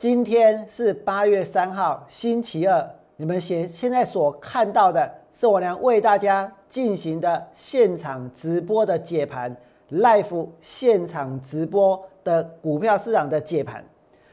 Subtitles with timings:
[0.00, 2.90] 今天是八月三号，星期二。
[3.16, 9.54] 你们现现在所看到的是我娘为大家进行的现场直播的解盘
[9.90, 13.84] ，live 现场直播的股票市场的解盘。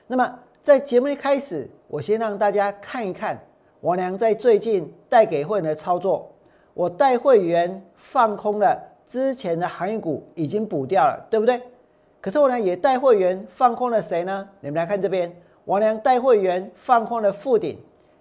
[0.07, 3.37] 那么在节目一开始，我先让大家看一看
[3.81, 6.31] 我娘在最近带给会员的操作。
[6.73, 11.61] 我带会员放空了之前的行业股，已经补掉了，对不对？
[12.21, 14.47] 可是我呢也带会员放空了谁呢？
[14.61, 15.29] 你们来看这边。
[15.67, 17.77] 王良带会员放空了富鼎，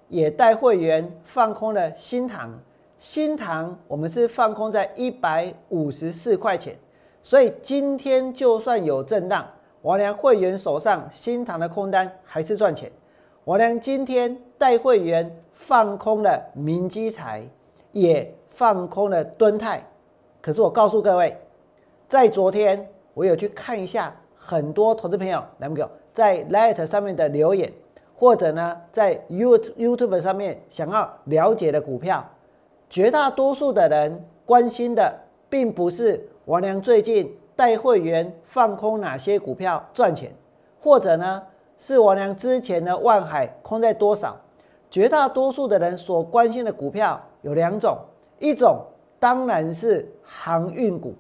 [0.08, 2.52] 也带会员放空了新塘。
[2.98, 6.76] 新塘我们是放空在一百五十四块钱，
[7.22, 9.46] 所以今天就算有震荡，
[9.82, 12.90] 王良会员手上新塘的空单还是赚钱。
[13.44, 17.48] 王良今天带会员放空了明基财，
[17.92, 19.80] 也放空了敦泰。
[20.42, 21.36] 可是我告诉各位，
[22.08, 25.88] 在昨天我有去看一下，很多投资朋友来给我。
[26.16, 27.70] 在 Light 上面的留言，
[28.16, 32.24] 或者呢，在 You YouTube 上面想要了解的股票，
[32.88, 35.14] 绝大多数的人关心的，
[35.50, 40.32] 并不是王良最近带会员放空哪些股票赚钱，
[40.80, 41.42] 或者呢，
[41.78, 44.34] 是王良之前的万海空在多少。
[44.90, 47.98] 绝大多数的人所关心的股票有两种，
[48.38, 48.80] 一种
[49.20, 51.14] 当然是航运股，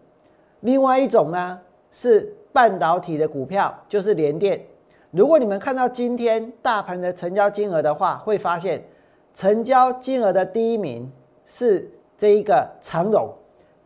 [0.60, 1.60] 另外一种呢
[1.92, 4.58] 是半导体的股票，就是联电。
[5.16, 8.84] 如果你们看到今天大盘的成交金额的话，会发现
[9.32, 11.10] 成交金额的第一名
[11.46, 13.32] 是这一个长荣，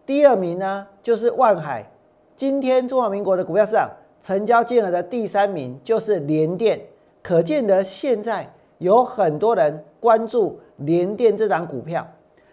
[0.04, 1.88] 第二名呢就是万海。
[2.36, 3.88] 今天中华民国的股票市场
[4.20, 6.80] 成交金额的第三名就是联电，
[7.22, 12.04] 可见得现在有很多人关注联电这档股票。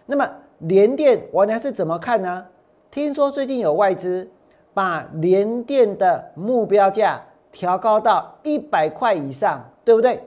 [0.06, 0.30] 那么
[0.60, 2.46] 联电我呢是怎么看呢？
[2.92, 4.30] 听说最近有外资
[4.72, 7.20] 把联电的目标价。
[7.52, 10.22] 调高到一百块以上，对不对？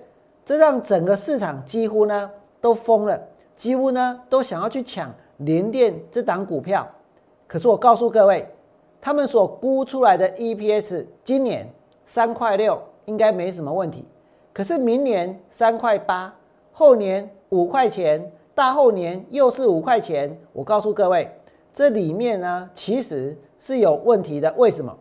[0.46, 3.22] 这让整个市场几乎呢都疯了，
[3.56, 6.88] 几乎呢都想要去抢联电这档股票。
[7.48, 8.48] 可是我告诉各位，
[9.00, 11.68] 他们所估出来的 EPS 今年
[12.06, 14.06] 三块六应该没什么问题。
[14.52, 16.34] 可是明年三块八，
[16.72, 20.38] 后年五块钱，大后年又是五块钱。
[20.54, 21.30] 我告诉各位，
[21.74, 24.52] 这里面呢其实是有问题的。
[24.58, 24.98] 为什么？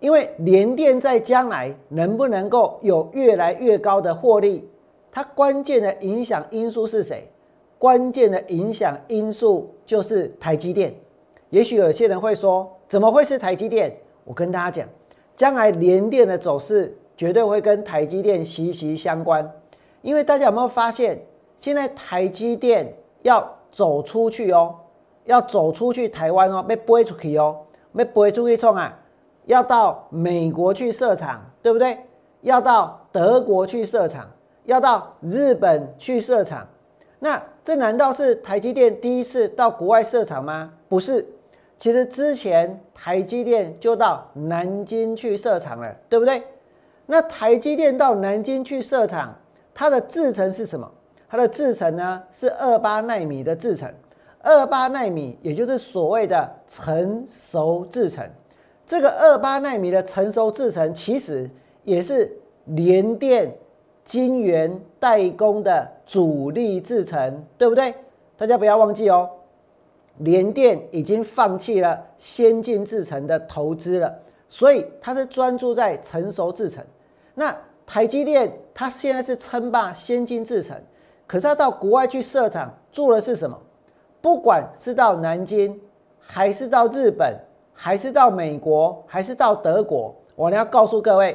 [0.00, 4.68] 因为联电在将来能不能够有越来越高的获利，
[5.12, 7.30] 它关键的影响因素是谁？
[7.78, 10.94] 关键的影响因素就是台积电。
[11.50, 13.94] 也许有些人会说，怎么会是台积电？
[14.24, 14.88] 我跟大家讲，
[15.36, 19.50] 将来联电的走势绝对会跟台积电息息相关。
[20.02, 21.20] 因为大家有没有发现，
[21.58, 24.74] 现在台积电要走出去哦，
[25.24, 27.58] 要走出去台湾哦，被背出去哦，
[27.96, 28.99] 被背出去创啊！
[29.50, 31.98] 要到美国去设厂，对不对？
[32.42, 34.24] 要到德国去设厂，
[34.64, 36.64] 要到日本去设厂。
[37.18, 40.72] 那这难道是台积电第一次到国外设厂吗？
[40.88, 41.26] 不是，
[41.80, 46.40] 其实之前台积电就到南京去设厂了，对不对？
[47.04, 49.34] 那台积电到南京去设厂，
[49.74, 50.88] 它的制程是什么？
[51.28, 53.92] 它的制程呢是二八纳米的制程，
[54.42, 58.24] 二八纳米也就是所谓的成熟制程。
[58.90, 61.48] 这个二八纳米的成熟制程，其实
[61.84, 62.28] 也是
[62.64, 63.56] 联电
[64.04, 67.94] 晶圆代工的主力制程，对不对？
[68.36, 69.30] 大家不要忘记哦，
[70.18, 74.12] 联电已经放弃了先进制程的投资了，
[74.48, 76.84] 所以它是专注在成熟制程。
[77.36, 80.76] 那台积电它现在是称霸先进制程，
[81.28, 83.56] 可是它到国外去设厂做的是什么？
[84.20, 85.80] 不管是到南京
[86.18, 87.32] 还是到日本。
[87.82, 90.14] 还是到美国，还是到德国？
[90.36, 91.34] 我要告诉各位，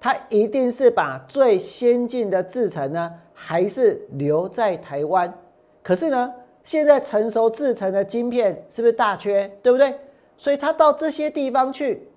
[0.00, 5.32] 他一定是把最先进的制程呢，还是留在台湾？
[5.84, 9.46] 可是呢，现在成熟制程的晶片是不是大缺？
[9.62, 9.94] 对不对？
[10.36, 12.08] 所以他到这些地方去，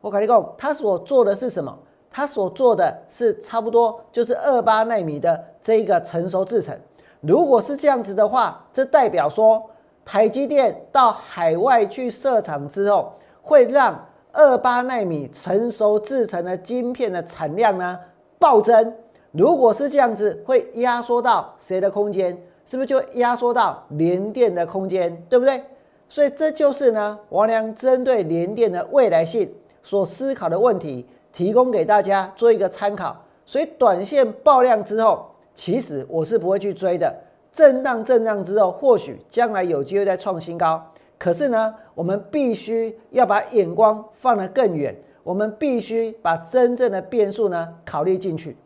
[0.00, 1.76] 我跟你讲，他所做的是什么？
[2.12, 6.78] 他所做的是差不多就是二八纳米的这一个成熟制程。
[7.20, 9.60] 如果是这样子的话，这代表说
[10.04, 13.12] 台积电到海外去设厂之后。
[13.44, 18.00] 会让二八纳米成熟制成的晶片的产量呢
[18.38, 18.92] 暴增，
[19.30, 22.36] 如果是这样子，会压缩到谁的空间？
[22.66, 25.14] 是不是就压缩到联电的空间？
[25.28, 25.62] 对不对？
[26.08, 29.52] 所以这就是呢，王良针对联电的未来性
[29.82, 33.14] 所思考的问题，提供给大家做一个参考。
[33.44, 37.14] 所以短线爆量之后，其实我是不会去追的。
[37.52, 40.82] 震荡震荡之后，或许将来有机会再创新高。
[41.18, 48.56] 可是呢，我们必须要把眼光放得更远，我们必须把真正的变数呢考虑进去。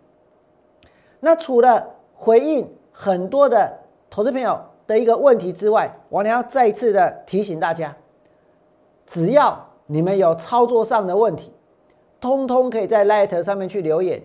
[1.21, 3.73] 那除了回应很多的
[4.11, 7.95] 投资朋友的一个问题之外，我还要再次的提醒大家，
[9.07, 11.53] 只要你们有操作上的问题，
[12.21, 14.21] 通通可以在 Light 上面去留言，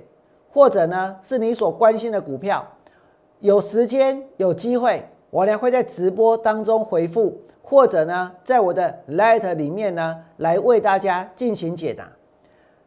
[0.52, 2.66] 或者呢是你所关心的股票，
[3.40, 12.08] 有时间有机会，我呢会在直播当中回复，或者呢在我的 Light 里面呢来为大家进行解答。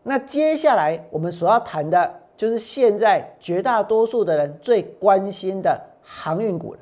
[0.05, 2.09] 那接下来我们所要谈的。
[2.37, 6.81] 就是现在绝大多数的人最关心的航运股了。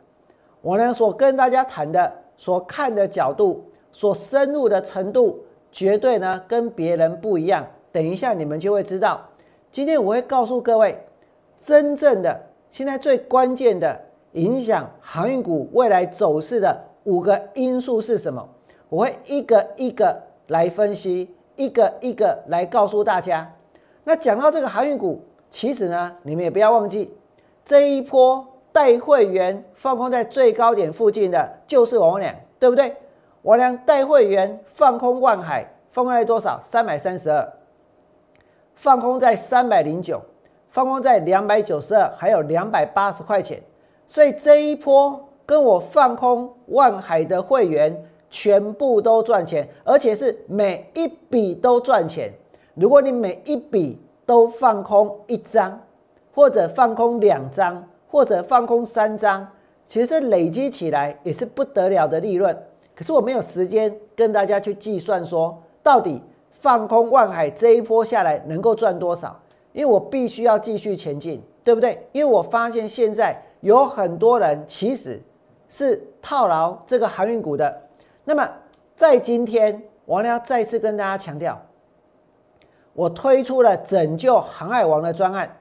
[0.61, 5.39] 我呢所跟大家谈的、所看的角度、所深入的程度，
[5.71, 7.65] 绝对呢跟别人不一样。
[7.93, 9.21] 等一下你们就会知道。
[9.71, 10.99] 今天我会告诉各位，
[11.61, 14.01] 真正的现在最关键的
[14.35, 18.49] 影响航运股未来走势的五个因素是什么？
[18.89, 20.17] 我会一个一个
[20.47, 23.51] 来分析，一个一个来告诉大家。
[24.05, 25.21] 那讲到这个航运股。
[25.51, 27.17] 其实呢，你们也不要忘记，
[27.65, 32.93] 这一波带会员放空在最高点附近的，就是王良，对不对？
[33.43, 36.61] 王良带会员放空万海，放空在多少？
[36.61, 37.49] 三百三十二，
[38.75, 40.21] 放空在三百零九，
[40.71, 43.63] 放空在两百九十二，还有两百八十块钱。
[44.15, 48.01] 所以这一波跟我放空万海的会员
[48.31, 52.33] 全部都赚钱，而且是每一笔都赚钱。
[52.75, 55.81] 如果你每一笔，都放空一张，
[56.33, 59.45] 或者放空两张，或者放空三张，
[59.89, 62.57] 其实累积起来也是不得了的利润。
[62.95, 66.23] 可是我没有时间跟大家去计算说，到底
[66.53, 69.37] 放空万海这一波下来能够赚多少？
[69.73, 72.07] 因为我必须要继续前进，对不对？
[72.13, 75.19] 因为我发现现在有很多人其实
[75.71, 77.75] 是套牢这个航运股的。
[78.23, 78.47] 那么
[78.95, 81.59] 在今天，我要再次跟大家强调。
[82.93, 85.57] 我推出了拯救航海王的专案，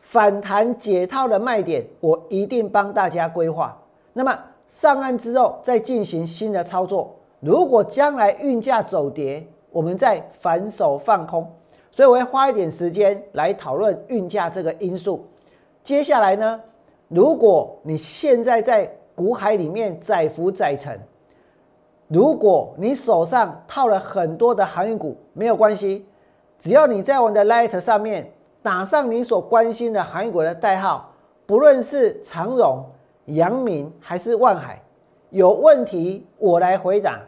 [0.00, 3.80] 反弹解套的卖点，我一定帮大家规划。
[4.12, 4.36] 那么
[4.66, 7.14] 上岸之后再进行新的操作。
[7.38, 11.48] 如果将来运价走跌，我们再反手放空。
[11.92, 15.24] 所以我会花一点时间来讨论运价这个因素。
[15.84, 16.60] 接下来呢，
[17.10, 20.96] 如果你现在在股海里面载浮载沉，
[22.06, 26.06] 如果你手上套了很多的航运股，没有关系。
[26.56, 31.10] 只要你在我的 Light 上面打上你所关心的航运股的代号，
[31.46, 32.84] 不论是长荣、
[33.24, 34.80] 阳明还是万海，
[35.30, 37.20] 有问题我来回答，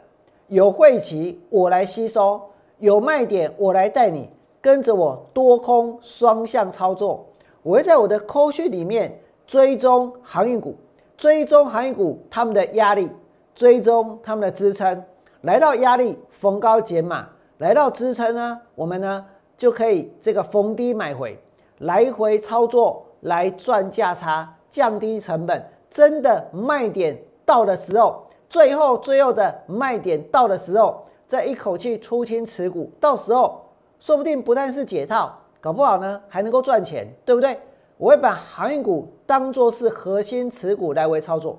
[0.47, 2.41] 有晦气我来吸收，
[2.79, 4.31] 有卖点我来带你
[4.61, 7.27] 跟着我多空双向操作。
[7.65, 9.19] 我会在我的扣序里面
[9.53, 10.75] 追踪航运股，
[11.15, 13.13] 追踪航运股他们的压力，
[13.55, 15.05] 追踪他们的支撑，
[15.43, 17.29] 来到压力逢高减码。
[17.59, 19.23] 来到支撑呢，我们呢
[19.59, 21.39] 就可以这个逢低买回，
[21.81, 25.63] 来回操作来赚价差，降低成本。
[25.91, 33.61] 真的卖点到的时候，最后最后的卖点到的时候，再一口气出清持股，到时候
[34.01, 35.31] 说不定不但是解套，
[35.61, 37.59] 搞不好呢还能够赚钱，对不对？
[37.99, 41.59] 我会把航运股当做是核心持股来回操作。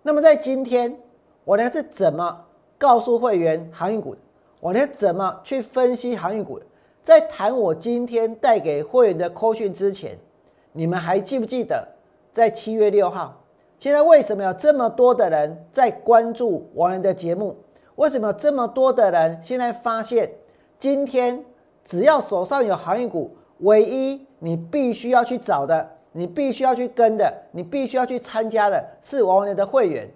[0.00, 0.98] 那么在今天，
[1.44, 2.46] 我呢是怎么
[2.78, 4.16] 告诉会员航运股？
[4.58, 6.58] 我呢怎么去分析航运股？
[7.02, 10.16] 在谈我今天带给会员的扣讯之前，
[10.72, 11.86] 你们还记不记得
[12.32, 13.38] 在七月六号？
[13.78, 17.54] 现在为什么有这么多的人在关注王仁的节目？
[17.96, 20.30] 为什么有这么多的人现在发现，
[20.78, 21.44] 今天
[21.84, 30.08] 只要手上有航运股，唯一你必须要去找的，你必须要去跟的，你必须要去参加的是王仁的会员，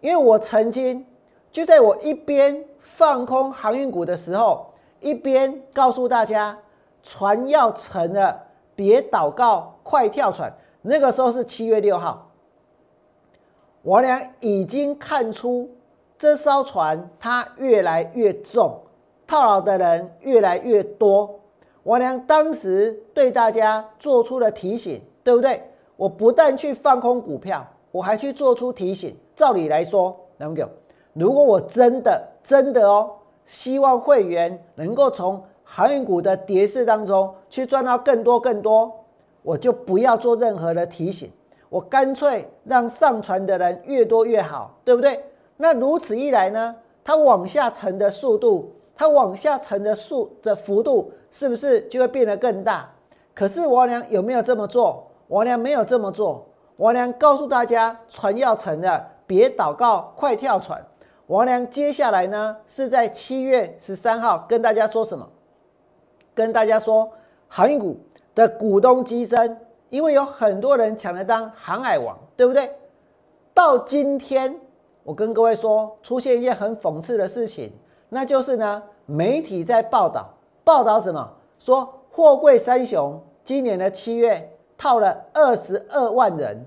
[0.00, 1.04] 因为我曾经
[1.50, 2.64] 就在我一边。
[2.96, 6.56] 放空航运股的时候，一边告诉大家
[7.02, 8.40] 船要沉了，
[8.74, 10.50] 别祷告，快跳船。
[10.80, 12.30] 那个时候是七月六号，
[13.82, 15.68] 我俩已经看出
[16.18, 18.80] 这艘船它越来越重，
[19.26, 21.38] 套牢的人越来越多。
[21.82, 25.60] 我俩当时对大家做出了提醒，对不对？
[25.96, 29.16] 我不但去放空股票，我还去做出提醒。
[29.34, 30.62] 照理来说，能够。
[31.14, 33.10] 如果我真的真的哦，
[33.44, 39.04] 希望会员能够从航运股的跌势当中去赚到更多更多，
[39.42, 41.28] 我就不要做任何的提醒，
[41.70, 45.20] 我干脆让上传的人越多越好，对不对？
[45.56, 52.88] 那如此一来呢，它往下沉的速度，它往下沉的速的幅度，是不是就会变得更大？
[53.34, 55.04] 可是王良有没有这么做？
[55.28, 56.46] 王良没有这么做。
[56.76, 60.84] 王良告诉大家，船要沉了，别祷告，快跳船。
[61.26, 65.26] 王良接下来呢，是在七月十三号跟大家说什么？
[66.34, 67.10] 跟大家说，
[67.48, 67.98] 航运股
[68.34, 72.70] 的股东激增，因为有很多人抢着当航海王，对不对？
[73.54, 74.54] 到今天，
[75.02, 77.72] 我跟各位说，出现一件很讽刺的事情，
[78.10, 80.28] 那就是呢，媒体在报道，
[80.62, 81.32] 报道什么？
[81.58, 86.64] 说货柜三雄今年的七月套了二十二万人，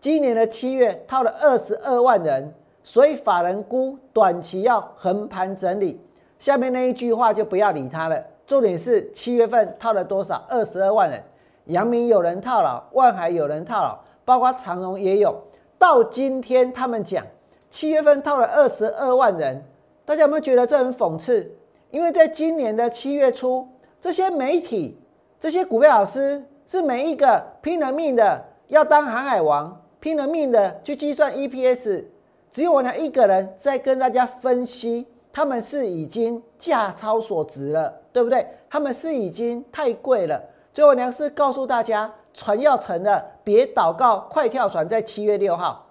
[0.00, 2.54] 今年的七月套了二十二万人。
[2.84, 6.00] 所以法人估短期要横盘整理，
[6.38, 8.24] 下面那一句话就不要理它了。
[8.46, 10.42] 重点是七月份套了多少？
[10.48, 11.22] 二十二万人，
[11.66, 15.38] 阳明有人套牢，万海有人套牢，包括长荣也有。
[15.78, 17.26] 到今天他们讲
[17.70, 19.62] 七月份套了二十二万人，
[20.06, 21.52] 大家有没有觉得这很讽刺？
[21.90, 23.68] 因为在今年的七月初，
[24.00, 24.98] 这些媒体、
[25.38, 32.04] 这些股票老师是每一个拼了命的要当航海王，拼了命的去计算 EPS。
[32.52, 38.46] 只有我娘一个人在跟大家分析，他们是已经价超所值了，对不对？
[38.68, 40.38] 他们是已经太贵了。
[40.74, 45.86] 最后我娘是告诉大家，船要沉了，别祷告，快跳船，在七月六号。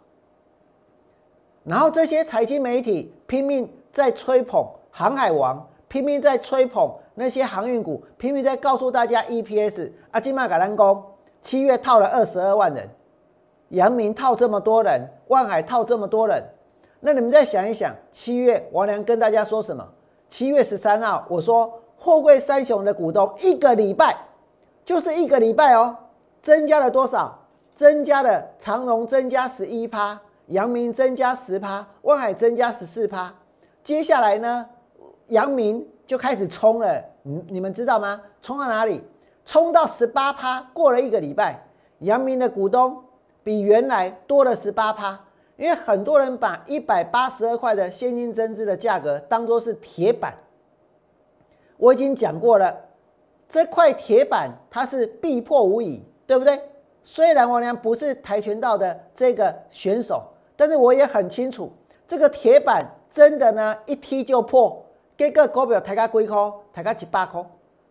[1.64, 9.92] 然后这些财经媒体拼命在吹捧航海王，拼命在吹捧那些航运股，拼命在告诉大家 EPS。
[10.12, 11.04] 阿金麦改兰工
[11.42, 12.88] 七月套了二十二万人。
[13.70, 16.44] 阳明套这么多人，万海套这么多人，
[17.00, 19.84] 那你们再想一想，七月王良跟大家说什么？
[20.30, 24.16] 七月十三号，我说货柜三雄的股东一个礼拜，
[24.86, 25.96] 就是一个礼拜哦，
[26.44, 27.36] 增加了多少？
[27.74, 33.34] 增加了长荣增加十一趴，阳明增加十趴，万海增加十四趴。
[33.84, 34.66] 接下来呢，
[35.28, 38.20] 阳明就开始冲了，你你们知道吗？
[38.42, 39.04] 冲到哪里？
[39.46, 40.62] 冲到十八趴。
[40.74, 41.62] 过了一个礼拜，
[42.00, 43.04] 阳明的股东。
[43.44, 45.18] 比原来多了十八趴，
[45.56, 50.34] 因为很多人把一百八十二块的现金增资的价格当做是铁板。
[51.78, 52.76] 我已经讲过了，
[53.48, 56.62] 这块铁板它是必破无疑，对不对？
[57.04, 60.22] 虽然王良不是跆拳道的这个选手，
[60.58, 61.72] 但是我也很清楚，
[62.06, 64.86] 这个铁板真的呢一踢就破。
[65.18, 66.54] 这个股票抬价几块？
[66.72, 67.44] 抬价几百块，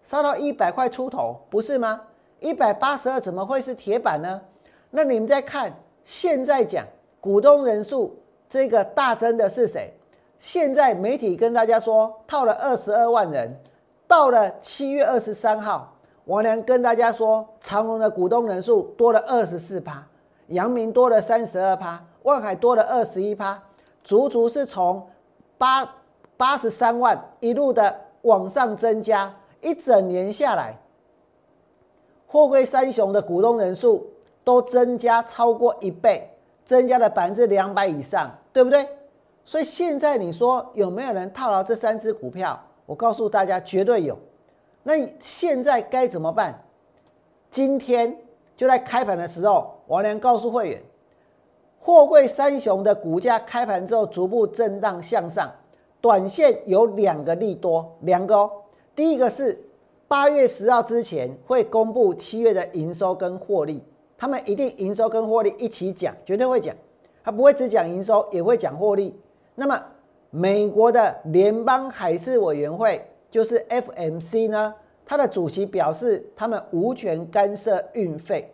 [0.02, 2.00] 烧到一百块出头，不是吗？
[2.38, 4.40] 一百八十二怎么会是铁板呢？
[4.90, 5.72] 那你们再看，
[6.04, 6.86] 现在讲
[7.20, 8.16] 股东人数
[8.48, 9.92] 这个大增的是谁？
[10.38, 13.58] 现在媒体跟大家说套了二十二万人，
[14.06, 15.92] 到了七月二十三号，
[16.26, 20.06] 王良跟大家说长隆的股东人数多了二十四趴，
[20.48, 23.60] 阳明多了三十二趴，万海多了二十一趴，
[24.04, 25.04] 足足是从
[25.58, 25.88] 八
[26.36, 30.76] 八十三万一路的往上增加，一整年下来，
[32.26, 34.10] 货柜三雄的股东人数。
[34.46, 36.30] 都增加超过一倍，
[36.64, 38.88] 增加了百分之两百以上，对不对？
[39.44, 42.56] 所以现在你说有没有人套牢这三只股票？
[42.86, 44.16] 我告诉大家，绝对有。
[44.84, 46.62] 那现在该怎么办？
[47.50, 48.16] 今天
[48.56, 50.82] 就在开盘的时候，王良告诉会员，
[51.80, 55.50] 货柜三雄的股价开盘之后逐步震荡向上，
[56.00, 58.50] 短线有两个利多，两个哦。
[58.94, 59.58] 第一个是
[60.08, 63.82] 八月十号之前会公布七月的营收跟获利。
[64.18, 66.74] 他们一定营收跟获利一起讲，绝对会讲，
[67.22, 69.14] 他不会只讲营收，也会讲获利。
[69.54, 69.78] 那么，
[70.30, 74.74] 美国的联邦海事委员会就是 FMC 呢，
[75.04, 78.50] 它的主席表示，他们无权干涉运费，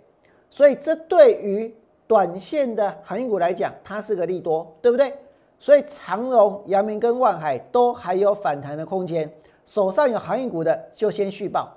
[0.50, 1.72] 所以这对于
[2.08, 5.14] 短线的航运股来讲，它是个利多，对不对？
[5.62, 9.33] 所以长荣、阳明跟万海都还有反弹的空间，
[9.64, 11.73] 手上有航运股的就先续报。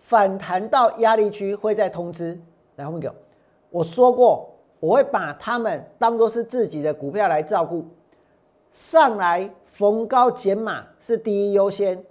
[0.00, 2.36] 反弹到压力区会再通知，
[2.74, 3.12] 来后面
[3.70, 4.50] 我说过，
[4.80, 7.86] 我会把他们当做是自己的股票来照顾，
[8.72, 12.04] 上来逢高减码是第一优先。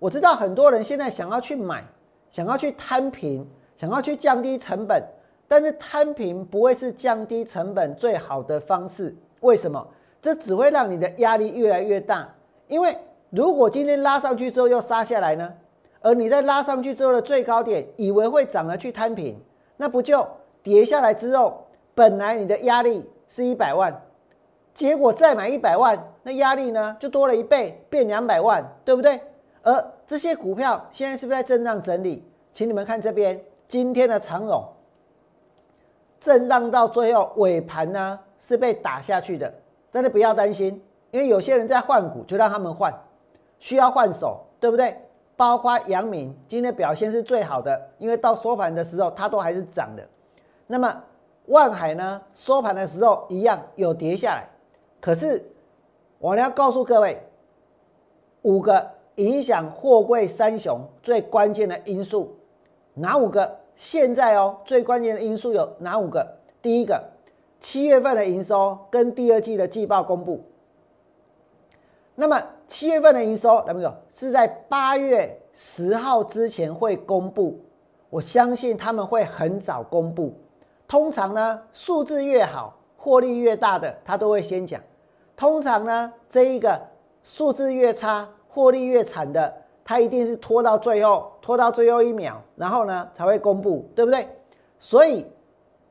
[0.00, 1.84] 我知道很多人现在想要去买，
[2.30, 5.00] 想要去摊平，想要去降低成本，
[5.46, 9.14] 但是摊平不会是降低成本最好的方式。
[9.44, 9.86] 为什么？
[10.20, 12.34] 这只会让你的压力越来越大。
[12.66, 12.96] 因为
[13.30, 15.52] 如果今天拉上去之后又杀下来呢？
[16.00, 19.38] 而你在拉上去之后的最高点，以为会涨了去摊平，
[19.76, 20.26] 那不就
[20.62, 24.02] 跌下来之后，本来你的压力是一百万，
[24.74, 29.20] 结果再买一百万，那压力呢就多了一倍，变两百万，对不对？
[29.62, 32.22] 而这些股票现在是不是在震荡整理？
[32.52, 34.62] 请你们看这边，今天的长荣
[36.20, 39.50] 震荡到最后尾盘呢是被打下去的，
[39.90, 40.78] 但是不要担心，
[41.12, 42.94] 因为有些人在换股，就让他们换，
[43.58, 44.94] 需要换手，对不对？
[45.34, 50.06] 包括阳明今天表现是最好的，因为到收盘的时候它都还是涨的。
[50.66, 51.02] 那么
[51.46, 54.46] 万海呢，收盘的时候一样有跌下来，
[55.00, 55.42] 可是
[56.18, 57.18] 我要告诉各位，
[58.42, 62.36] 五个影响货柜三雄最关键的因素，
[62.92, 63.56] 哪五个？
[63.74, 66.36] 现在哦，最关键的因素有哪五个？
[66.60, 67.02] 第一个，
[67.64, 70.44] 七月份的营收跟第二季的季报公布。
[72.14, 77.58] 那么七月份的营收，有没有是在八月十号之前会公布？
[78.10, 80.34] 我相信他们会很早公布。
[80.86, 84.78] 通常呢，数字越好，获利越大的，他都会先讲。
[85.34, 86.78] 通常呢，这一个
[87.22, 89.50] 数字越差，获利越惨的，
[89.82, 94.28] 他一定是拖到最后，拖到最后一秒，然后呢才会公布，对不对？
[94.78, 95.24] 所以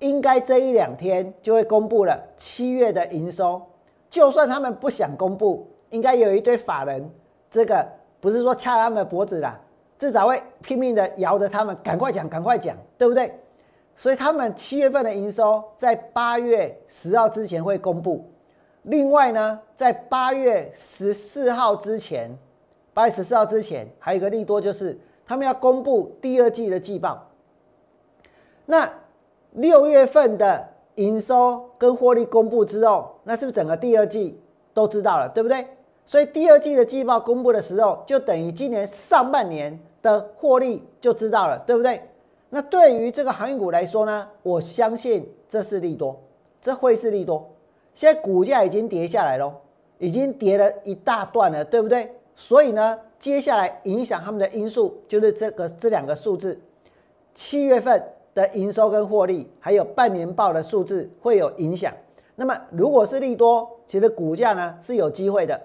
[0.04, 3.62] 应该这一两天就会公布了七月的营收。
[4.10, 5.68] 就算他们不想公布。
[5.94, 7.08] 应该有一堆法人，
[7.52, 7.88] 这个
[8.20, 9.60] 不是说掐他们的脖子啦，
[10.00, 13.32] 至少会拼命的摇着他们，赶快讲，赶快讲，对不对？
[13.96, 18.28] 所以他们七月份的营收在八月十号之前会公布。
[18.82, 22.36] 另外呢，在八月十四号之前，
[22.92, 27.30] 八月十四号之前还有一个利多，就是他们要公布第二季的季报。
[28.66, 28.92] 那
[29.54, 34.40] 六月份的营收跟获利公布之后，那是不是整个第二季
[34.74, 35.66] 都知道了，对不对？
[36.06, 42.02] 所以第二季的季报公布的时候，就等于今年上半年的获利就知道了，对不对？
[42.50, 46.20] 那对于这个航运股来说呢，我相信这是利多，
[46.62, 47.50] 这会是利多。
[47.96, 49.54] 现在股价已经跌下来喽，
[49.98, 52.12] 已经跌了一大段了，对不对？
[52.36, 56.60] 所以呢，接下来影响他们的因素就是这个这两个数字，
[57.34, 61.94] 七月份的营收跟获利，还有半年报的数字会有影响。
[62.36, 65.60] 那么如果是利多，其实股价呢是有机会的。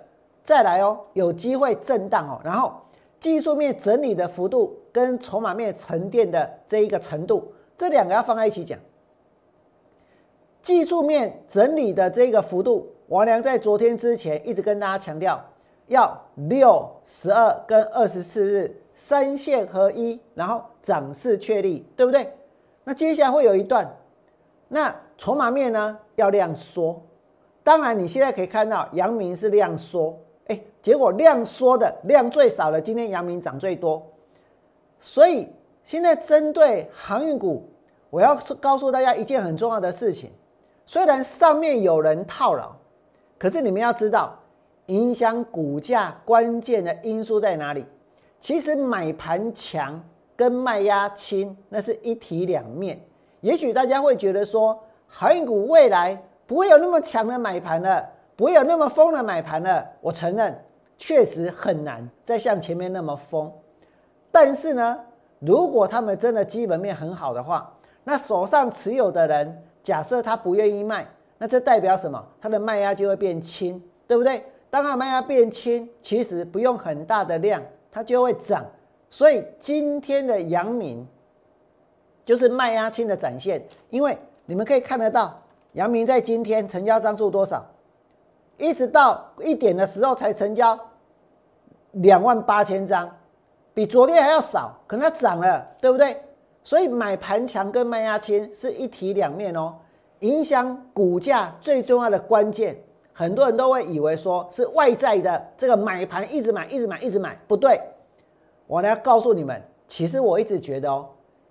[0.44, 2.72] 再来哦，有机会震荡哦，然后
[3.20, 8.78] 技术面整理的幅度跟筹码面沉淀的这一个程度，这两个要放在一起讲。
[10.62, 15.42] 技术面整理的这个幅度，王良在昨天之前一直跟大家强调，
[15.86, 22.30] 要六、十二跟二十四日三线合一，然后涨势确立，对不对？
[22.88, 23.86] 那接下来会有一段，
[24.66, 26.98] 那筹码面呢要量缩，
[27.62, 30.18] 当然你现在可以看到阳明是量缩。
[30.46, 34.02] 哎，结果量缩的量最少的，今天阳明涨最多，
[34.98, 35.50] 所以
[35.84, 37.68] 现在针对航运股，
[38.08, 40.30] 我要告诉大家一件很重要的事情。
[40.86, 42.74] 虽然上面有人套牢，
[43.38, 44.34] 可是你们要知道，
[44.86, 47.84] 影响股价关键的因素在哪里？
[48.40, 50.02] 其实买盘强
[50.38, 52.98] 跟卖压轻，那是一体两面。
[53.40, 58.08] 也许大家会觉得说，航运股未来不会有那么强的买盘了。
[58.36, 60.56] 不会有那么疯的买盘了，我承认，
[60.96, 63.52] 确实很难再像前面那么疯。
[64.30, 64.96] 但是呢，
[65.40, 67.68] 如果他们真的基本面很好的话，
[68.04, 71.04] 那手上持有的人，假设他不愿意卖，
[71.36, 72.24] 那这代表什么？
[72.40, 74.40] 他的卖压就会变轻，对不对？
[74.70, 78.64] 当他卖压变轻，其实不用很大的量，它就会涨。
[79.10, 81.06] 所以今天的阳明
[82.24, 85.40] 就是卖压轻的展现，因为你们可以看得到，
[85.72, 87.64] 阳明在今天成交张数多少？
[88.58, 90.78] 一直到一点的时候才成交
[91.92, 93.08] 两万八千张，
[93.72, 96.20] 比昨天还要少，可能它涨了，对不对？
[96.64, 99.74] 所以买盘强跟卖压轻是一体两面哦。
[100.20, 102.76] 影响股价最重要的关键，
[103.12, 107.80] 很多人都会以为说是外在的这个买盘一直买一直买一直买，不对。
[108.68, 111.08] 我来告诉你们，其实我一直觉得哦，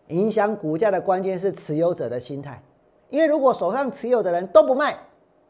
[0.10, 2.62] 影响股价的关键是持有者的心态，
[3.10, 4.96] 因为如果手上持有的人都不卖。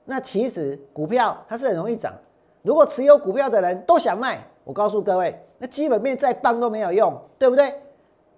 [0.05, 2.13] 那其实股票它是很容易涨，
[2.61, 7.73] 如果持有股票的人都想卖，我告诉各位，那基本面再棒都没有用，对不对？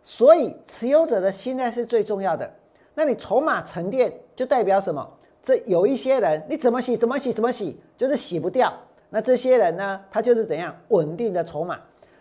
[0.02, 2.52] 所以持有者的心态是最重要的。
[2.96, 5.08] 那你筹码沉淀就代表什么？
[5.44, 8.74] 这有一些人你怎么洗怎么洗怎么洗，就是洗不掉。
[9.12, 11.80] 那这些人呢，他就是怎样稳定的筹码。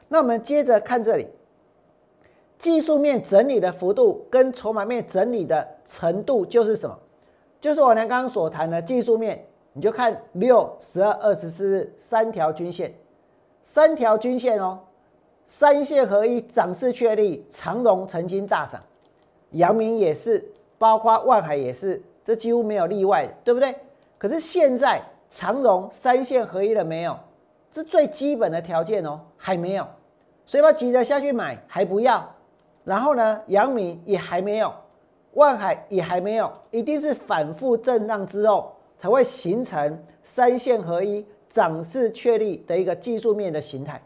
[0.09, 1.29] 那我们接着看这里，
[2.59, 6.99] 技术面整理的幅度跟筹码面整理的程度就是什么？
[7.61, 12.95] 就是我刚刚所谈的技术面，你就看六、十二、二十四日三条均线，
[13.65, 14.79] 三条均线哦，
[15.47, 17.45] 三线合一，涨势确立。
[17.51, 18.83] 长荣曾经大涨，
[19.51, 20.45] 阳明也是，
[20.79, 23.75] 包括万海也是，这几乎没有例外，对不对？
[24.17, 27.17] 可是现在长荣三线合一了没有？
[27.71, 29.87] 这最基本的条件哦，还没有，
[30.49, 32.27] 所以要急着下去买还不要。
[32.85, 34.73] 然后呢，阳明也还没有，
[35.35, 44.01] 万海也还没有，一定是反复震荡之后才会形成三线合一、涨势确立的一个技术面的形态。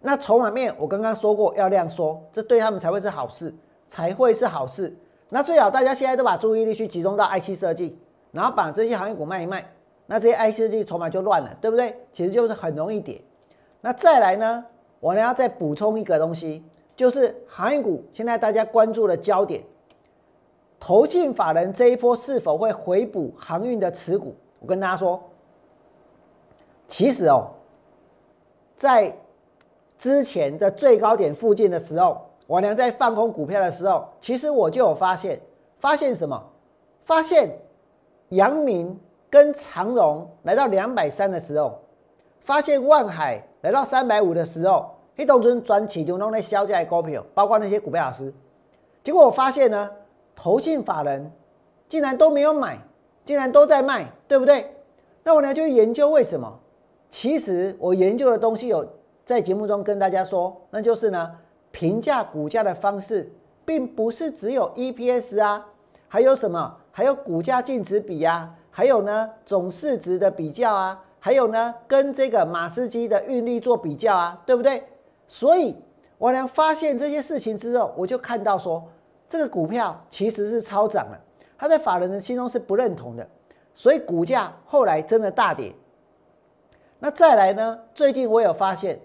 [0.00, 3.52] 那筹码面我刚刚说过要量缩，这对他们才会是好事，
[3.88, 4.96] 才会是好事。
[5.28, 7.98] 那最好大家现在都把注意力去集中到 IC 设计，
[8.30, 9.68] 然后把这些行业股卖一卖，
[10.06, 11.98] 那这些 IC 设计筹码就乱了，对不对？
[12.12, 13.20] 其实就是很容易跌。
[13.80, 14.64] 那再来呢，
[15.04, 16.64] 我呢要再补充一个东西。
[16.96, 19.62] 就是航运股现在大家关注的焦点，
[20.80, 24.34] 投信法人这一波是否会回补航运的持股？
[24.60, 25.22] 我跟大家说，
[26.88, 27.48] 其实哦，
[28.78, 29.14] 在
[29.98, 35.38] 之前的最高点附近的时候，我娘在放空股票的时候，其实我就有发现，
[35.80, 36.42] 发现什么？
[37.04, 37.58] 发现
[38.30, 41.78] 阳明跟长荣来到两百三的时候，
[42.40, 44.93] 发现万海来到三百五的时候。
[45.16, 48.32] 黑洞尊转起就弄那销价的股票，包括那些股票老师，
[49.02, 49.90] 结果我发现呢，
[50.34, 51.30] 投信法人
[51.88, 52.78] 竟然都没有买，
[53.24, 54.74] 竟然都在卖，对不对？
[55.22, 56.60] 那我呢就研究为什么？
[57.08, 58.86] 其实我研究的东西有
[59.24, 61.30] 在节目中跟大家说，那就是呢，
[61.70, 63.30] 评价股价的方式，
[63.64, 65.64] 并不是只有 EPS 啊，
[66.08, 66.76] 还有什么？
[66.90, 74.82] 还有股价净值比呀，还有呢总市值的比较啊，还有呢跟这个马斯基的运力做比较啊，对不对？
[75.26, 75.74] 所以，
[76.18, 78.82] 我俩发现这些事情之后，我就看到说，
[79.28, 81.18] 这个股票其实是超涨了，
[81.58, 83.26] 它在法人的心中是不认同的，
[83.74, 85.72] 所以股价后来真的大跌。
[86.98, 87.78] 那再来呢？
[87.94, 88.98] 最近我有发现，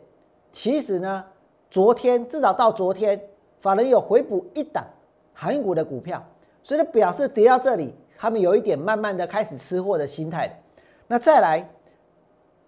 [0.52, 1.24] 其实呢，
[1.72, 3.20] 昨天至少到昨天，
[3.62, 4.86] 法人有回补一档
[5.34, 6.24] 韩股的股票，
[6.64, 10.62] 所以表示跌到这里，他们有一点慢慢的开始吃货的心态。
[11.08, 11.68] 那再来。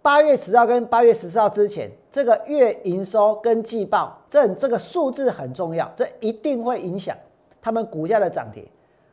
[0.04, 7.16] 八月十号跟八月十四号之前，这个月营收跟季报，这这个数字很重要，这一定会影响
[7.62, 8.66] 他们股价的涨跌。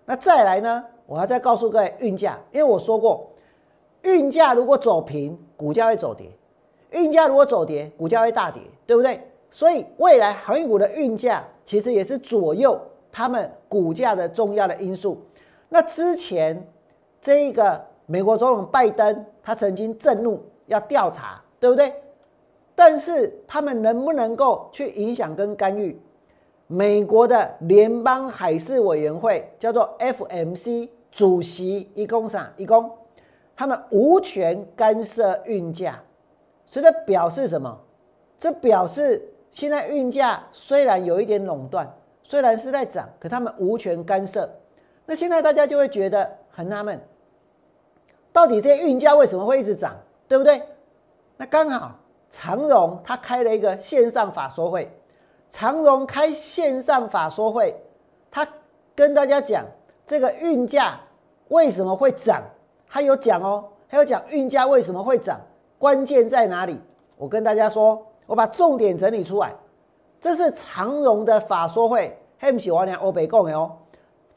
[0.06, 3.28] 那再来呢，我要再告诉各位运价，因为我说过，
[4.02, 6.26] 运价如果走平，股价会走跌；
[6.92, 9.20] 运价如果走跌，股价会大跌，对不对？
[9.50, 12.80] 所以未来航运股的运价其实也是左右
[13.12, 15.20] 他们股价的重要的因素。
[15.68, 16.66] 那之前
[17.20, 20.42] 这一个美国总统拜登，他曾经震怒。
[20.68, 21.92] 要调查，对不对？
[22.74, 26.00] 但是他们能不能够去影响跟干预？
[26.68, 32.52] 美国的联邦海事委员会叫做 FMC 主席一共啥？
[32.56, 32.90] 一共
[33.56, 36.00] 他们无权干涉运价，
[36.66, 37.76] 所以这表示什么？
[38.38, 44.48] 这表示现在运价虽然有一点垄断，虽然是在涨，可他们无权干涉。
[45.06, 47.00] 那现在大家就会觉得很纳闷，
[48.30, 49.96] 到底这些运价为什么会一直涨？
[50.28, 50.62] 对不对？
[51.36, 51.92] 那刚好
[52.30, 54.90] 长荣他开了一个线上法说会，
[55.48, 57.74] 长荣开线上法说会，
[58.30, 58.46] 他
[58.94, 59.64] 跟大家讲
[60.06, 61.00] 这个运价
[61.48, 62.42] 为什么会涨，
[62.86, 65.40] 他有讲哦，他有讲运价为什么会涨，
[65.78, 66.78] 关键在哪里？
[67.16, 69.54] 我跟大家说，我把重点整理出来，
[70.20, 73.77] 这是长荣的法说会，嘿不起，我讲欧北共的哦。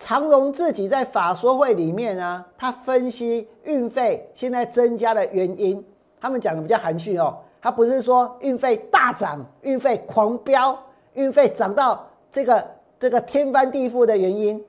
[0.04, 5.86] 长荣自己在法说会里面呢，他分析运费现在增加的原因，
[6.20, 10.76] 他们讲的比较含蓄哦，他不是说运费大涨、运费狂飙、
[11.14, 12.68] 运费涨到这个
[13.00, 14.62] 这个天翻地覆的原因，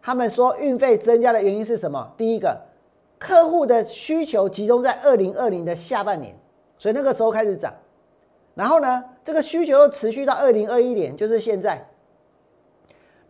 [0.00, 2.10] 他们说运费增加的原因是什么？
[2.16, 2.58] 第一个，
[3.18, 6.34] 客户的需求集中在二零二零的下半年，
[6.78, 7.74] 所以那个时候开始涨，
[8.54, 11.86] 然后呢，这个需求又持续到二零二一年，就是现在。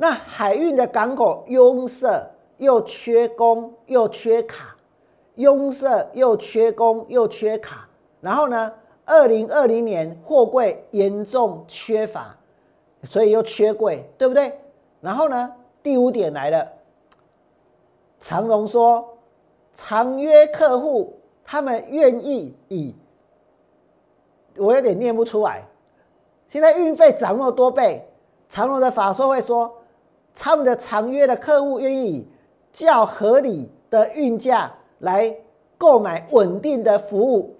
[0.00, 4.76] 那海运的港口拥塞又缺工又缺卡，
[5.34, 7.88] 拥塞又缺工又缺卡，
[8.20, 8.72] 然后呢，
[9.04, 12.36] 二零二零年货柜严重缺乏，
[13.02, 14.56] 所以又缺柜，对不对？
[15.00, 16.68] 然后呢，第五点来了，
[18.20, 19.18] 长荣说，
[19.74, 22.94] 长约客户他们愿意以，
[24.56, 25.64] 我有点念不出来，
[26.48, 28.08] 现在运费涨那么多倍，
[28.48, 29.74] 长荣的法说会说。
[30.34, 32.26] 他们的长约的客户愿意
[32.72, 35.34] 较合理的运价来
[35.76, 37.56] 购买稳定的服务，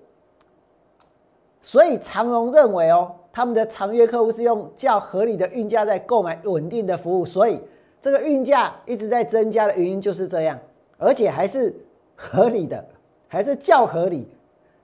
[1.60, 7.60] 所以长荣认为哦，他们的长约客户是用较合理的运价在购买稳定的服务，所以
[8.00, 10.58] 这个运价一直在增加的原因就是这样，
[10.98, 11.74] 而且还是
[12.14, 12.84] 合理的，
[13.26, 14.28] 还是较合理。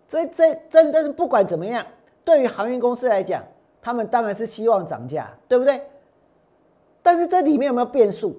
[0.07, 1.85] 这这真的是不管怎么样，
[2.25, 3.43] 对于航运公司来讲，
[3.81, 5.81] 他们当然是希望涨价，对不对？
[7.05, 8.35] 但是这里面有没有变数？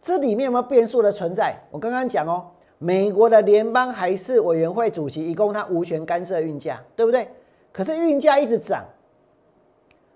[0.00, 1.54] 这里面有没有变数的存在？
[1.70, 2.46] 我刚刚讲哦，
[2.78, 7.28] 美国的联邦海事委员会主席一共他无权干涉运价，对不对？
[7.70, 8.82] 可是运价一直涨，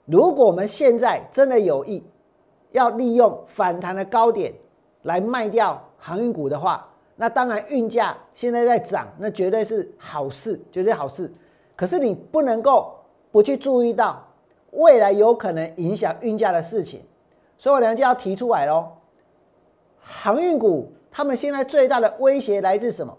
[0.06, 2.02] 如果我们现在真的有意
[2.72, 4.50] 要利用反弹的高点
[5.02, 11.30] 来卖掉航运股的话，那当然运价现在在涨，那绝对是好事，绝对好事。
[11.76, 12.94] 可是你不能够
[13.30, 14.26] 不去注意到
[14.70, 17.02] 未来有可能影响运价的事情，
[17.58, 18.88] 所以我娘就要提出来喽。
[20.00, 23.16] 航运股他们现在最大的威胁来自什么？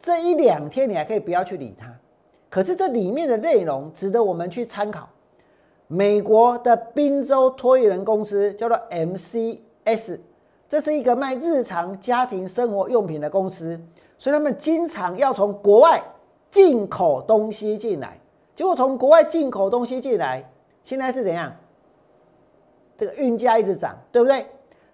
[0.00, 1.92] 这一两天你还可以不要去理它，
[2.50, 5.08] 可是这里面的内容值得我们去参考。
[5.88, 10.18] 美国的宾州托运人公司叫做 MCS，
[10.68, 13.80] 这是一个卖日常家庭生活用品的公司，
[14.18, 16.02] 所以他们经常要从国外
[16.50, 18.18] 进口东西进来。
[18.54, 20.44] 结果从国外进口东西进来，
[20.82, 21.52] 现在是怎样？
[22.98, 24.46] 这个运价一直涨，对不对？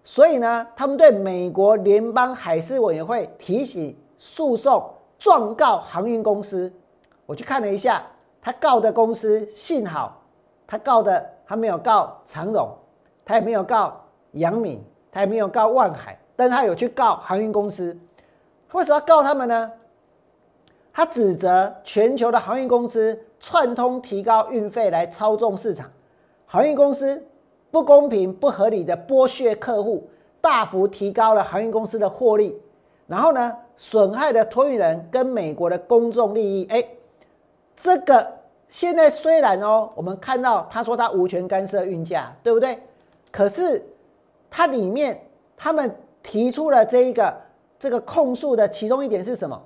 [0.05, 4.85] 所以呢，他们对美国联邦海事委员会提起诉讼，
[5.19, 6.73] 状告航运公司。
[7.25, 8.03] 我去看了一下，
[8.41, 10.21] 他告的公司，幸好
[10.67, 12.69] 他告的他没有告长荣，
[13.25, 13.95] 他也没有告
[14.33, 17.97] 阳明，他也没有告万海，但他有去告航运公司。
[18.73, 19.71] 为什么要告他们呢？
[20.93, 25.91] 他指责全球的航运公司串通提高运费来操纵市场，
[26.45, 27.25] 航运公司
[27.73, 30.09] 不公平、不合理的剥削客户，
[30.43, 32.61] 大幅提高了航运公司的获利，
[33.07, 36.67] 然后呢，损害了托运人跟美国的公众利益。
[36.71, 36.87] 哎，
[37.75, 38.31] 这个
[38.69, 42.79] 现在虽然哦，我们看到他说他无权干涉运价，对不对？
[43.31, 43.83] 可是
[44.51, 45.19] 它里面
[45.57, 47.35] 他们提出了这一个
[47.81, 49.59] 这个控诉的其中一点是什么？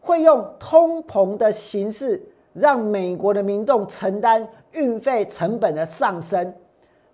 [0.00, 2.20] 会用通膨的形式
[2.52, 6.52] 让美国的民众承担运费成本的上升，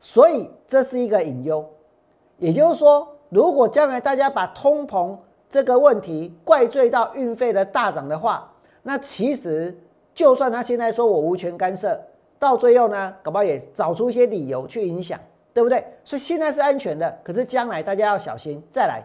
[0.00, 1.68] 所以这是一个隐忧。
[2.38, 5.16] 也就是说，如果将来大家把通膨
[5.50, 9.76] 这个问题怪罪到运费的大涨的话，那其实
[10.14, 12.00] 就算他现在说我无权干涉，
[12.38, 15.18] 到最后呢，搞不好也找出一些理由去影响，
[15.52, 15.84] 对不对？
[16.04, 18.62] 所以现在是安全的，可是将来大家要小心。
[18.70, 19.02] 再来。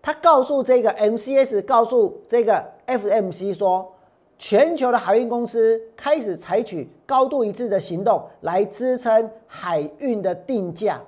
[0.00, 3.93] 他告诉这个 MCS，告诉这个 FMC 说，
[4.38, 11.00] 全球的海运公司开始采取高度一致的行动来支撑海运的定价，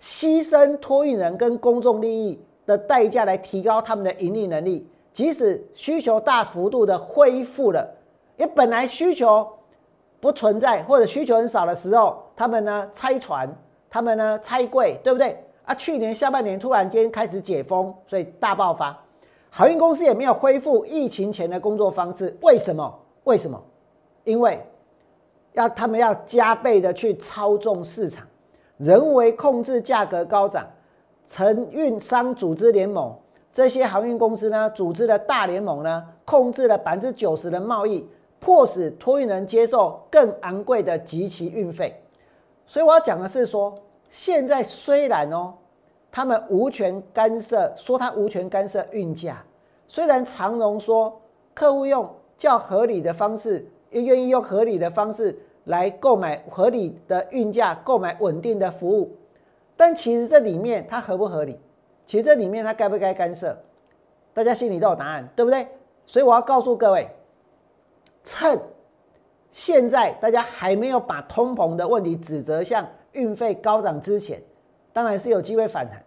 [0.00, 4.88] 牺牲托运人跟公众利益的代价来提高他们的盈利能力。
[5.12, 7.86] 即使需求大幅度的恢复了，
[8.38, 9.46] 因为本来需求
[10.20, 13.46] 不存在或者需求很少的时候，他们呢拆船，
[13.90, 15.36] 他们呢拆柜，对不对？
[15.64, 19.01] 啊，去年下半年突然间开始解封，所以大爆发，
[19.54, 22.34] 航运公司也没有恢复疫情前的工作方式。
[22.40, 22.98] 为什么？
[23.24, 23.62] 为什么？
[24.24, 24.58] 因为
[25.52, 28.26] 要他们要加倍的去操纵市场，
[28.78, 30.66] 人为控制价格高涨。
[31.26, 33.14] 承运商组织联盟
[33.52, 38.08] 这些航运公司呢，组织的大联盟呢，控制了百分之九十的贸易，
[38.40, 42.02] 迫使托运人接受更昂贵的及其运费。
[42.66, 43.78] 所以我要讲的是说。
[44.14, 45.54] 现在虽然哦，
[46.12, 49.42] 他们无权干涉，说他无权干涉运价。
[49.88, 51.20] 虽然长荣说
[51.54, 59.16] 客户用较合理的方式，也愿意用合理的方式来购买合理的运价，购买稳定的服务，
[59.74, 61.58] 但其实这里面它合不合理？
[62.06, 63.56] 其实这里面它该不该干涉？
[64.34, 65.66] 大家心里都有答案，对不对？
[66.04, 67.08] 所以我要告诉各位，
[68.22, 68.60] 趁
[69.50, 72.86] 现在大家还没有把通膨的问题指责向。
[73.12, 74.42] 运费高涨之前，
[74.92, 76.02] 当然是有机会反弹。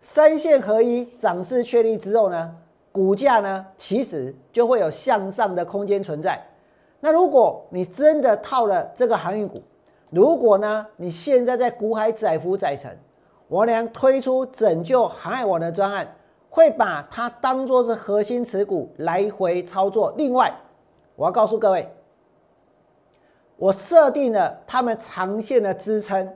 [0.00, 2.54] 三线合一涨势确立之后呢，
[2.92, 6.42] 股价呢其实就会有向上的空间存在。
[7.00, 9.62] 那如果你真的套了这个航运股，
[10.10, 12.96] 如果呢你现在在股海载浮载沉，
[13.48, 16.06] 我俩推出拯救航海王的专案，
[16.48, 20.12] 会把它当做是核心持股来回操作。
[20.16, 20.52] 另外，
[21.16, 21.88] 我要告诉各位。
[23.56, 26.28] 我设定了他们长线的支撑，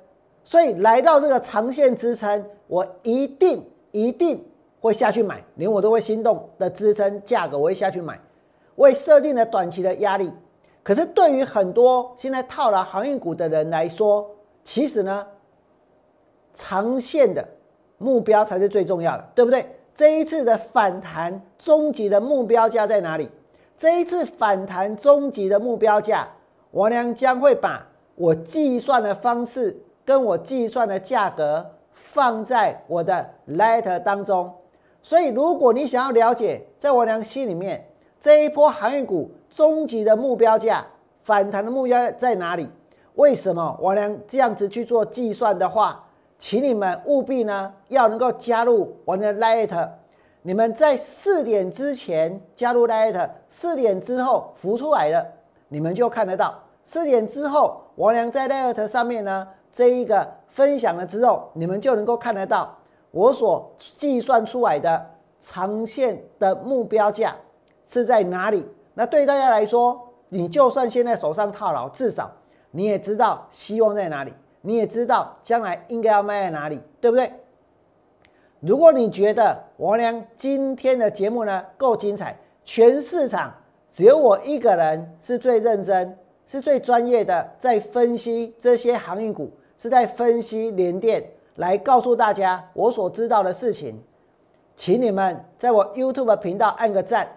[0.48, 4.42] 所以来到这个长线支撑，我一定一定
[4.80, 8.18] 会下去买，连我都会心动的支撑价格，我会下去买。
[8.74, 10.32] 我也设定了短期的压力，
[10.82, 14.26] 可是对于很多现在套了航运股的人来说，
[14.64, 15.26] 其实呢，
[16.54, 17.46] 长线的
[17.98, 19.66] 目标才是最重要的，对不对？
[19.94, 23.28] 这一次的反弹终极的目标价在哪里？
[23.76, 26.26] 这一次反弹终极的目标价。
[26.70, 29.76] 我娘将会把我计算的方式
[30.08, 34.50] 跟我计算的价格放在我的 letter 当中，
[35.02, 37.86] 所以如果你想要了解，在我娘心里面
[38.18, 40.82] 这一波航运股终极的目标价
[41.24, 42.70] 反弹的目标在哪里？
[43.16, 46.02] 为什么我娘这样子去做计算的话，
[46.38, 49.90] 请你们务必呢要能够加入我的 letter，
[50.40, 55.26] 你们在四点之前加入 letter，四点之后浮出来的。
[55.68, 62.76] 你们就看得到，四点之后王良在 Light 上面呢，这一个分享了之后，你们就能够看得到
[63.10, 65.06] 我所计算出来的
[65.40, 67.36] 长线的目标价
[67.86, 68.66] 是在哪里。
[68.94, 72.30] 那对大家来说，你就算现在手上套牢，至少
[72.70, 77.32] 你也知道希望在哪里，你也知道将来应该要卖在哪里，对不对？
[78.60, 83.54] 如果你觉得王良今天的节目呢够精彩，全市场
[83.92, 91.22] 只有我一个人是最认真、是最专业的，在分析这些航运股，是在分析联电，
[91.54, 94.02] 来告诉大家我所知道的事情，
[94.74, 97.28] 请你们在我 YouTube 频道按个赞，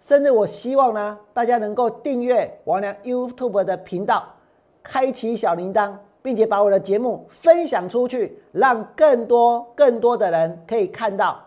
[0.00, 4.24] 甚至我希望呢大家能够订阅王良 YouTube 的频道，
[4.82, 5.92] 开启小铃铛。
[6.22, 11.42] 并且把我的节目分享出去，让更多更多的人可以看到。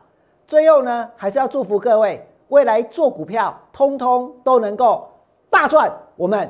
[0.47, 5.07] 最后呢，还是要祝福各位未来做股票，通通都能够
[5.47, 5.93] 大赚。
[6.15, 6.49] 我们